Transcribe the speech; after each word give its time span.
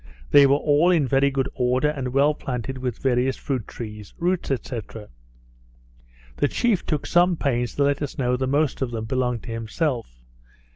They 0.31 0.47
were 0.47 0.55
all 0.55 0.89
in 0.89 1.05
very 1.07 1.29
good 1.29 1.47
order, 1.53 1.89
and 1.89 2.07
well 2.07 2.33
planted 2.33 2.79
with 2.79 2.97
various 2.97 3.37
fruit 3.37 3.67
trees, 3.67 4.15
roots, 4.17 4.49
&c. 4.49 4.79
The 6.37 6.47
chief 6.47 6.83
took 6.87 7.05
some 7.05 7.35
pains 7.37 7.75
to 7.75 7.83
let 7.83 8.01
us 8.01 8.17
know 8.17 8.35
the 8.35 8.47
most 8.47 8.81
of 8.81 8.89
them 8.89 9.05
belonged 9.05 9.43
to 9.43 9.51
himself. 9.51 10.23